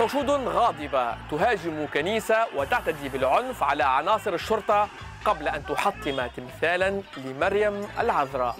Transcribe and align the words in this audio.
حشود 0.00 0.30
غاضبة. 0.30 1.14
تهاجم 1.30 1.86
كنيسة 1.94 2.46
وتعتدي 2.56 3.08
بالعنف 3.08 3.62
على 3.62 3.84
عناصر 3.84 4.34
الشرطة 4.34 4.88
قبل 5.24 5.48
أن 5.48 5.66
تحطم 5.66 6.26
تمثالا 6.26 7.02
لمريم 7.16 7.88
العذراء. 7.98 8.56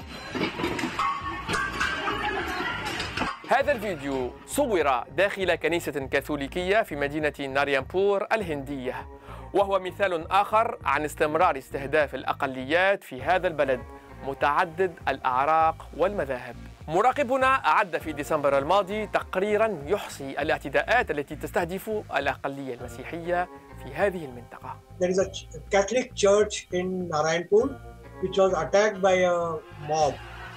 هذا 3.49 3.73
الفيديو 3.73 4.31
صور 4.47 5.05
داخل 5.17 5.55
كنيسة 5.55 6.07
كاثوليكية 6.07 6.83
في 6.83 6.97
مدينة 6.97 7.35
ناريامبور 7.55 8.27
الهندية 8.33 9.07
وهو 9.55 9.79
مثال 9.79 10.33
آخر 10.33 10.79
عن 10.85 11.05
استمرار 11.05 11.59
استهداف 11.59 12.15
الأقليات 12.15 13.05
في 13.05 13.23
هذا 13.23 13.49
البلد 13.49 13.81
متعدد 14.25 14.95
الأعراق 15.09 15.89
والمذاهب. 15.97 16.70
مراقبنا 16.91 17.47
أعد 17.47 17.99
في 17.99 18.13
ديسمبر 18.13 18.59
الماضي 18.59 19.07
تقريرا 19.07 19.79
يحصي 19.87 20.31
الاعتداءات 20.31 21.11
التي 21.11 21.37
تستهدف 21.37 21.91
الأقلية 22.17 22.75
المسيحية 22.75 23.49
في 23.83 23.95
هذه 23.95 24.25
المنطقة. 24.25 24.77
There 25.01 25.11
is 25.11 25.19
a 25.19 25.31
Catholic 25.71 26.15
church 26.17 26.67
in 26.73 27.09
Narayanpur 27.09 27.79
which 28.23 28.39
was 28.39 28.53
attacked 28.63 29.01
by 29.01 29.13
a 29.13 29.59
mob. 29.89 30.15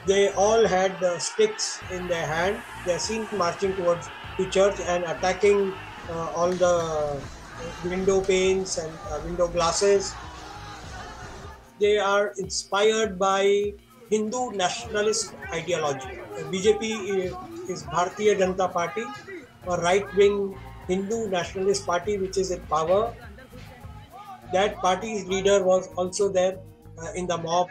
They 0.07 0.29
all 0.29 0.65
had 0.67 0.91
uh, 1.03 1.19
sticks 1.19 1.79
in 1.91 2.07
their 2.07 2.25
hand. 2.25 2.55
They 2.85 2.93
are 2.95 3.05
seen 3.09 3.27
marching 3.37 3.75
towards 3.75 4.09
the 4.39 4.47
church 4.49 4.77
and 4.87 5.03
attacking 5.03 5.71
uh, 6.09 6.37
all 6.37 6.51
the 6.65 6.75
window 7.85 8.21
panes 8.21 8.79
and 8.79 8.91
uh, 9.11 9.19
window 9.23 9.47
glasses. 9.47 10.15
They 11.79 11.99
are 11.99 12.33
inspired 12.39 13.19
by 13.19 13.73
Hindu 14.13 14.41
nationalist 14.53 15.33
ideology. 15.59 16.13
BJP 16.53 16.83
is 17.73 17.81
Bharatiya 17.93 18.33
Janata 18.39 18.67
Party, 18.71 19.05
a 19.67 19.75
right-wing 19.85 20.55
Hindu 20.87 21.29
nationalist 21.29 21.85
party 21.87 22.17
which 22.19 22.37
is 22.37 22.51
in 22.51 22.61
power. 22.73 23.01
That 24.53 24.75
party's 24.85 25.25
leader 25.25 25.63
was 25.63 25.89
also 25.97 26.29
there 26.29 26.55
uh, 27.01 27.19
in 27.19 27.25
the 27.25 27.37
mob. 27.37 27.69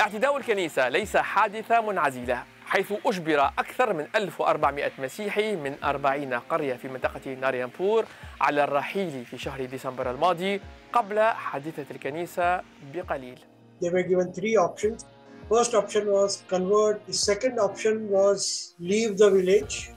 اعتداء 0.00 0.36
الكنيسة 0.36 0.88
ليس 0.88 1.16
حادثة 1.16 1.80
منعزلة 1.80 2.42
حيث 2.66 2.92
أجبر 3.06 3.44
أكثر 3.58 3.92
من 3.92 4.06
1400 4.16 4.90
مسيحي 4.98 5.56
من 5.56 5.76
40 5.84 6.34
قرية 6.34 6.74
في 6.74 6.88
منطقة 6.88 7.34
ناريامبور 7.34 8.04
على 8.40 8.64
الرحيل 8.64 9.24
في 9.24 9.38
شهر 9.38 9.64
ديسمبر 9.64 10.10
الماضي 10.10 10.60
قبل 10.92 11.20
حادثة 11.20 11.86
الكنيسة 11.90 12.60
بقليل. 12.94 13.38
They 13.82 13.90
were 13.90 14.02
given 14.02 14.32
three 14.32 14.56
options. 14.56 15.04
First 15.48 15.74
option 15.74 16.06
was 16.06 16.42
convert. 16.48 17.06
The 17.06 17.12
second 17.12 17.58
option 17.58 18.08
was 18.08 18.74
leave 18.78 19.18
the 19.18 19.30
village. 19.30 19.90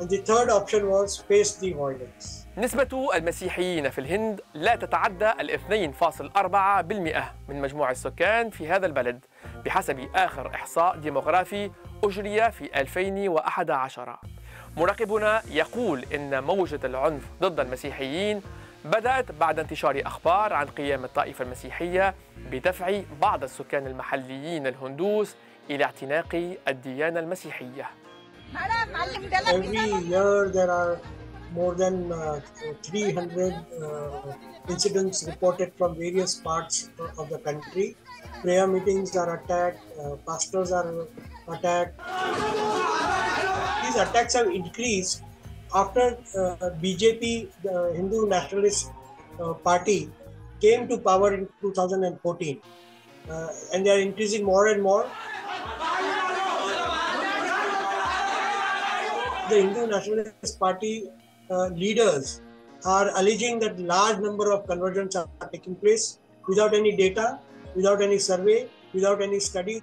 And 0.00 0.08
the 0.08 0.18
third 0.18 0.48
option 0.50 0.88
was 0.88 1.16
face 1.28 1.56
the 1.56 1.72
violence. 1.72 2.46
نسبة 2.58 3.08
المسيحيين 3.14 3.90
في 3.90 3.98
الهند 4.00 4.40
لا 4.54 4.76
تتعدى 4.76 5.30
ال 5.40 5.50
2.4% 5.50 7.22
من 7.48 7.60
مجموع 7.60 7.90
السكان 7.90 8.50
في 8.50 8.68
هذا 8.68 8.86
البلد 8.86 9.24
بحسب 9.64 10.08
آخر 10.14 10.54
إحصاء 10.54 10.96
ديموغرافي 10.96 11.70
أجري 12.04 12.52
في 12.52 12.80
2011 12.80 14.18
مراقبنا 14.76 15.42
يقول 15.50 16.04
إن 16.14 16.44
موجة 16.44 16.80
العنف 16.84 17.22
ضد 17.40 17.60
المسيحيين 17.60 18.42
بدأت 18.84 19.32
بعد 19.32 19.58
انتشار 19.58 20.02
أخبار 20.06 20.52
عن 20.52 20.66
قيام 20.66 21.04
الطائفة 21.04 21.44
المسيحية 21.44 22.14
بدفع 22.50 23.02
بعض 23.22 23.42
السكان 23.42 23.86
المحليين 23.86 24.66
الهندوس 24.66 25.34
إلى 25.70 25.84
اعتناق 25.84 26.56
الديانة 26.68 27.20
المسيحية. 27.20 27.90
Every 29.46 29.90
year 30.10 30.48
there 30.48 30.70
are 30.70 30.98
more 31.52 31.74
than 31.74 32.12
uh, 32.12 32.40
300 32.82 33.54
uh, 33.82 34.32
incidents 34.68 35.26
reported 35.26 35.72
from 35.78 35.96
various 35.96 36.34
parts 36.36 36.90
of 37.18 37.28
the 37.28 37.38
country. 37.38 37.96
Prayer 38.42 38.66
meetings 38.66 39.16
are 39.16 39.30
attacked, 39.36 39.80
uh, 40.00 40.16
pastors 40.26 40.72
are 40.72 41.06
attacked. 41.48 41.94
These 43.84 43.96
attacks 43.96 44.34
have 44.34 44.48
increased 44.48 45.22
after 45.74 46.16
uh, 46.36 46.70
BJP, 46.82 47.48
the 47.62 47.92
Hindu 47.94 48.26
Nationalist 48.26 48.90
uh, 49.40 49.54
Party, 49.54 50.10
came 50.60 50.88
to 50.88 50.98
power 50.98 51.34
in 51.34 51.48
2014. 51.60 52.60
Uh, 53.30 53.48
and 53.72 53.84
they 53.84 53.90
are 53.90 54.00
increasing 54.00 54.44
more 54.44 54.68
and 54.68 54.82
more. 54.82 55.08
The 59.50 59.62
Hindu 59.62 59.86
Nationalist 59.86 60.58
Party 60.58 61.10
leaders 61.70 62.42
are 62.84 63.10
alleging 63.16 63.58
that 63.60 63.78
large 63.78 64.18
number 64.18 64.52
of 64.52 64.66
conversions 64.66 65.16
are 65.16 65.28
taking 65.52 65.74
place 65.74 66.18
without 66.46 66.74
any 66.74 66.96
data, 66.96 67.38
without 67.74 68.02
any 68.02 68.18
survey, 68.18 68.68
without 68.92 69.22
any 69.22 69.40
study. 69.40 69.82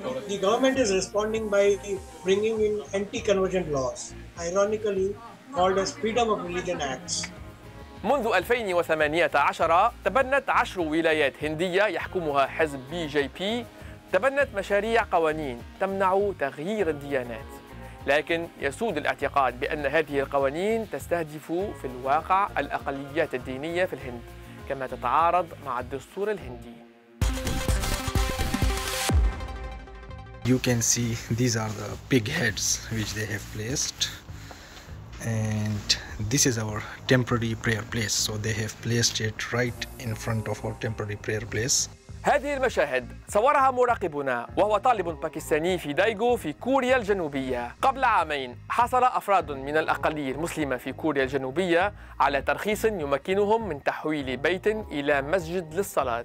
The 0.00 0.38
government 0.38 0.78
is 0.78 0.90
responding 1.00 1.44
by 1.50 1.76
bringing 2.24 2.56
in 2.66 2.74
anti-conversion 2.98 3.64
laws, 3.70 4.14
ironically 4.38 5.14
called 5.54 5.76
as 5.78 5.92
Freedom 5.92 6.30
of 6.30 6.38
Religion 6.48 6.80
Acts. 6.80 7.28
منذ 8.04 8.26
2018 8.26 9.92
تبنت 10.04 10.50
عشر 10.50 10.80
ولايات 10.80 11.44
هندية 11.44 11.84
يحكمها 11.84 12.46
حزب 12.46 12.80
BJP. 12.90 13.64
تبنت 14.12 14.48
مشاريع 14.54 15.04
قوانين 15.12 15.62
تمنع 15.80 16.30
تغيير 16.40 16.88
الديانات. 16.90 17.50
لكن 18.06 18.48
يسود 18.60 18.96
الاعتقاد 18.96 19.60
بأن 19.60 19.86
هذه 19.86 20.20
القوانين 20.20 20.90
تستهدف 20.90 21.52
في 21.52 21.84
الواقع 21.84 22.48
الأقليات 22.58 23.34
الدينية 23.34 23.84
في 23.84 23.92
الهند 23.92 24.20
كما 24.68 24.86
تتعارض 24.86 25.46
مع 25.66 25.80
الدستور 25.80 26.30
الهندي. 26.30 26.79
You 30.44 30.58
can 30.58 30.80
see 30.80 31.16
these 31.30 31.54
are 31.56 31.68
the 31.68 31.90
pig 32.08 32.26
heads 32.26 32.86
which 32.96 33.12
they 33.12 33.26
have 33.26 33.44
placed. 33.54 34.08
And 35.22 35.96
this 36.30 36.46
is 36.46 36.58
our 36.58 36.82
temporary 37.06 37.54
prayer 37.54 37.82
place. 37.90 38.14
So 38.14 38.38
they 38.38 38.54
have 38.54 38.74
placed 38.80 39.20
it 39.20 39.52
right 39.52 39.86
in 39.98 40.14
front 40.14 40.48
of 40.48 40.64
our 40.64 40.74
temporary 40.80 41.16
prayer 41.16 41.44
place. 41.52 41.88
هذه 42.22 42.54
المشاهد 42.54 43.08
صورها 43.28 43.70
مراقبنا 43.70 44.46
وهو 44.56 44.76
طالب 44.76 45.08
باكستاني 45.08 45.78
في 45.78 45.92
دايغو 45.92 46.36
في 46.36 46.52
كوريا 46.52 46.96
الجنوبية. 46.96 47.76
قبل 47.82 48.04
عامين 48.04 48.56
حصل 48.68 49.04
أفراد 49.04 49.50
من 49.50 49.76
الأقلية 49.76 50.32
المسلمة 50.32 50.76
في 50.76 50.92
كوريا 50.92 51.22
الجنوبية 51.22 51.92
على 52.20 52.42
ترخيص 52.42 52.84
يمكنهم 52.84 53.68
من 53.68 53.82
تحويل 53.82 54.36
بيت 54.36 54.66
إلى 54.66 55.22
مسجد 55.22 55.74
للصلاة. 55.74 56.24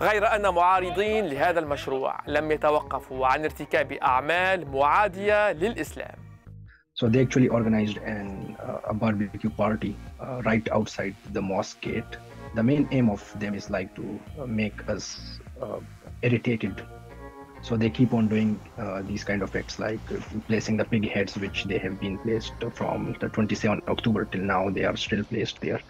غير 0.00 0.34
أن 0.34 0.54
معارضين 0.54 1.26
لهذا 1.26 1.60
المشروع 1.60 2.18
لم 2.26 2.50
يتوقفوا 2.50 3.26
عن 3.26 3.44
ارتكاب 3.44 3.92
أعمال 3.92 4.70
معادية 4.70 5.52
للإسلام 5.52 6.16
So 6.98 7.08
they 7.08 7.20
actually 7.20 7.48
organized 7.48 7.98
an, 7.98 8.56
uh, 8.58 8.92
a 8.92 8.94
barbecue 8.94 9.50
party 9.50 9.94
uh, 10.18 10.40
right 10.46 10.66
outside 10.72 11.14
the 11.34 11.42
mosque 11.42 11.82
gate. 11.82 12.12
The 12.54 12.62
main 12.62 12.88
aim 12.90 13.10
of 13.10 13.22
them 13.38 13.52
is 13.54 13.68
like 13.68 13.94
to 13.96 14.18
make 14.46 14.88
us 14.88 15.20
uh, 15.60 15.80
irritated. 16.22 16.82
So 17.60 17.76
they 17.76 17.90
keep 17.90 18.14
on 18.14 18.28
doing 18.28 18.58
uh, 18.78 19.02
these 19.02 19.24
kind 19.24 19.42
of 19.42 19.54
acts 19.54 19.78
like 19.78 20.00
placing 20.48 20.78
the 20.78 20.86
pig 20.86 21.10
heads, 21.10 21.36
which 21.36 21.64
they 21.64 21.76
have 21.76 22.00
been 22.00 22.16
placed 22.18 22.54
from 22.72 23.14
the 23.20 23.28
27th 23.28 23.86
October 23.88 24.24
till 24.24 24.40
now. 24.40 24.70
They 24.70 24.84
are 24.84 24.96
still 24.96 25.22
placed 25.24 25.60
there. 25.60 25.80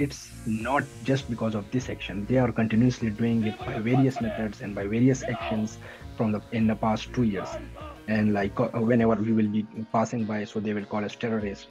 It's 0.00 0.30
not 0.46 0.84
just 1.04 1.28
because 1.28 1.54
of 1.54 1.70
this 1.70 1.90
action. 1.90 2.24
They 2.24 2.38
are 2.38 2.50
continuously 2.50 3.10
doing 3.10 3.44
it 3.44 3.58
by 3.58 3.78
various 3.80 4.18
methods 4.22 4.62
and 4.62 4.74
by 4.74 4.86
various 4.86 5.22
actions 5.22 5.76
from 6.16 6.32
the 6.32 6.40
in 6.52 6.66
the 6.66 6.74
past 6.74 7.12
two 7.12 7.24
years. 7.24 7.50
And 8.08 8.32
like 8.32 8.58
uh, 8.58 8.68
whenever 8.90 9.16
we 9.16 9.32
will 9.32 9.48
be 9.48 9.66
passing 9.92 10.24
by 10.24 10.44
so 10.44 10.58
they 10.58 10.72
will 10.72 10.86
call 10.86 11.04
us 11.04 11.14
terrorists. 11.14 11.66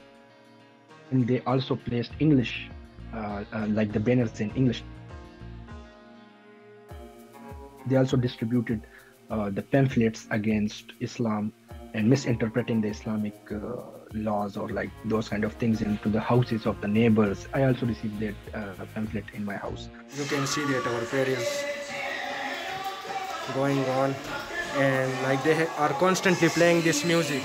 And 1.10 1.26
they 1.26 1.40
also 1.40 1.74
placed 1.74 2.12
english 2.20 2.70
uh, 3.12 3.42
uh, 3.52 3.66
like 3.80 3.92
the 3.92 3.98
banners 3.98 4.38
in 4.40 4.54
english. 4.62 4.84
They 7.86 7.96
also 7.96 8.16
distributed 8.16 8.86
uh, 9.28 9.50
the 9.50 9.62
pamphlets 9.62 10.28
against 10.30 10.92
islam 11.00 11.52
and 11.94 12.08
misinterpreting 12.08 12.80
the 12.80 12.88
islamic 12.88 13.34
uh, 13.50 13.99
laws 14.13 14.57
or 14.57 14.69
like 14.69 14.89
those 15.05 15.27
kind 15.29 15.43
of 15.43 15.53
things 15.53 15.81
into 15.81 16.09
the 16.09 16.19
houses 16.19 16.65
of 16.65 16.79
the 16.81 16.87
neighbors 16.87 17.47
i 17.53 17.63
also 17.63 17.85
received 17.85 18.19
that 18.19 18.35
uh, 18.53 18.85
pamphlet 18.93 19.25
in 19.33 19.43
my 19.43 19.55
house 19.55 19.89
you 20.17 20.25
can 20.25 20.47
see 20.47 20.63
that 20.65 20.85
our 20.87 21.01
prayers 21.01 21.47
going 23.53 23.83
on 24.01 24.15
and 24.77 25.11
like 25.23 25.41
they 25.43 25.67
are 25.77 25.93
constantly 25.99 26.49
playing 26.49 26.81
this 26.81 27.05
music 27.05 27.43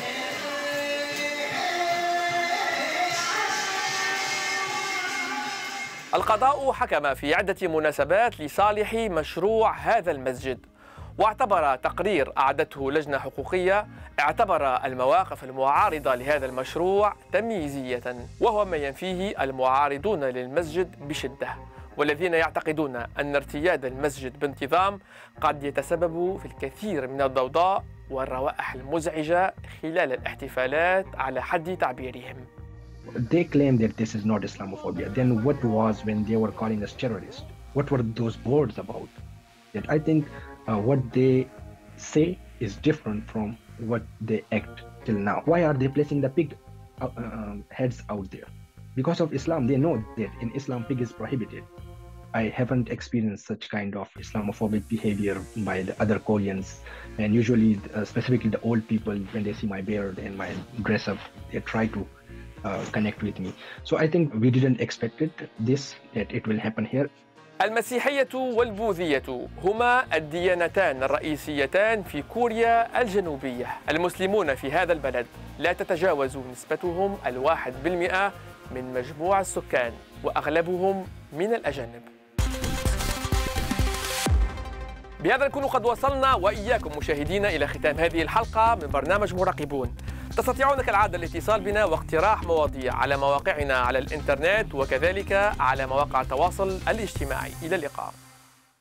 القضاء 6.15 6.73
حكم 6.73 7.15
في 7.15 7.35
عدة 7.35 7.69
مناسبات 7.69 8.41
لصالح 8.41 8.95
مشروع 8.95 9.73
هذا 9.77 10.11
المسجد 10.11 10.67
واعتبر 11.18 11.76
تقرير 11.76 12.32
أعدته 12.38 12.92
لجنة 12.92 13.18
حقوقية 13.18 13.88
اعتبر 14.20 14.86
المواقف 14.86 15.44
المعارضة 15.44 16.16
لهذا 16.16 16.46
المشروع 16.46 17.14
تمييزية 17.34 18.16
وهو 18.42 18.66
ما 18.66 18.78
ينفيه 18.78 19.44
المعارضون 19.44 20.24
للمسجد 20.24 21.08
بشدة 21.08 21.48
والذين 21.98 22.34
يعتقدون 22.34 22.96
أن 22.96 23.36
ارتياد 23.36 23.86
المسجد 23.86 24.40
بانتظام 24.40 25.00
قد 25.42 25.64
يتسبب 25.64 26.38
في 26.38 26.46
الكثير 26.46 27.08
من 27.08 27.22
الضوضاء 27.22 27.84
والروائح 28.10 28.74
المزعجة 28.74 29.54
خلال 29.82 30.14
الاحتفالات 30.14 31.06
على 31.18 31.42
حد 31.42 31.78
تعبيرهم 31.78 32.36
They 33.32 33.44
claim 33.44 33.78
that 33.78 33.96
this 33.98 34.16
is 34.16 34.26
not 34.26 34.42
Islamophobia. 34.42 35.14
Then 35.14 35.44
what 35.44 35.64
was 35.64 36.04
when 36.04 36.26
they 36.26 36.38
were 36.38 36.52
calling 36.52 36.84
us 36.84 36.94
terrorists? 36.94 37.44
What 37.74 37.92
were 37.92 38.02
those 38.02 38.36
boards 38.36 38.80
about? 38.80 39.10
That 39.74 39.86
I 39.90 40.00
think 40.00 40.26
uh, 40.68 40.78
what 40.78 41.14
they 41.14 41.48
say 41.98 42.40
is 42.60 42.76
different 42.76 43.30
from 43.30 43.58
what 43.80 44.04
they 44.22 44.44
act 44.52 44.82
till 45.06 45.16
now. 45.16 45.42
Why 45.46 45.64
are 45.64 45.74
they 45.74 45.88
placing 45.88 46.22
the 46.22 46.30
pig 46.30 46.58
uh, 47.02 47.10
uh, 47.18 47.56
heads 47.70 48.04
out 48.10 48.32
there? 48.32 48.48
Because 48.96 49.20
of 49.20 49.34
Islam, 49.34 49.68
they 49.68 49.78
know 49.78 50.04
that 50.18 50.32
in 50.42 50.52
Islam, 50.56 50.86
pig 50.86 51.02
is 51.02 51.12
prohibited. 51.12 51.64
I 52.34 52.50
haven't 52.50 52.90
experienced 52.90 53.48
such 53.48 53.70
kind 53.70 53.96
of 53.96 54.10
Islamophobic 54.20 54.88
behavior 54.90 55.42
by 55.58 55.84
the 55.84 56.02
other 56.02 56.20
Koreans, 56.20 56.80
and 57.18 57.34
usually, 57.34 57.80
uh, 57.94 58.04
specifically 58.04 58.50
the 58.50 58.60
old 58.62 58.88
people, 58.88 59.16
when 59.32 59.44
they 59.44 59.54
see 59.54 59.68
my 59.68 59.82
beard 59.82 60.20
and 60.20 60.38
my 60.38 60.52
dress 60.82 61.08
up, 61.08 61.18
they 61.52 61.60
try 61.62 61.88
to 61.88 62.06
uh, 62.66 62.84
connect 62.92 63.24
with 63.24 63.40
me. 63.40 63.54
So 63.84 63.98
I 63.98 64.08
think 64.08 64.34
we 64.34 64.52
didn't 64.52 64.82
expect 64.82 65.22
it 65.22 65.32
this 65.60 65.96
that 66.14 66.32
it 66.34 66.48
will 66.48 66.60
happen 66.60 66.84
here. 66.84 67.10
المسيحية 67.62 68.28
والبوذية 68.34 69.48
هما 69.64 70.16
الديانتان 70.16 71.04
الرئيسيتان 71.04 72.04
في 72.04 72.22
كوريا 72.22 73.02
الجنوبية. 73.02 73.68
المسلمون 73.90 74.56
في 74.56 74.72
هذا 74.72 74.94
البلد 74.94 75.26
لا 75.60 75.74
تتجاوز 75.74 76.38
نسبتهم 76.52 77.18
الواحد 77.26 77.74
بالمئة 77.84 78.34
من 78.72 78.94
مجموع 78.94 79.40
السكان 79.40 79.94
وأغلبهم 80.24 81.08
من 81.34 81.54
الأجانب. 81.54 82.02
بهذا 85.20 85.48
نكون 85.48 85.64
قد 85.66 85.86
وصلنا 85.86 86.34
وإياكم 86.34 86.98
مشاهدينا 86.98 87.50
إلى 87.50 87.68
ختام 87.68 87.98
هذه 87.98 88.22
الحلقة 88.22 88.76
من 88.76 88.88
برنامج 88.88 89.34
مراقبون. 89.34 89.96
تستطيعون 90.38 90.82
كالعادة 90.82 91.18
الاتصال 91.18 91.62
بنا 91.62 91.86
واقتراح 91.86 92.44
مواضيع 92.44 92.94
على 92.94 93.18
مواقعنا 93.18 93.78
على 93.78 94.00
الإنترنت 94.00 94.76
وكذلك 94.76 95.54
على 95.60 95.88
مواقع 95.88 96.22
التواصل 96.22 96.80
الاجتماعي. 96.88 97.52
إلى 97.64 97.76
اللقاء. 97.76 98.14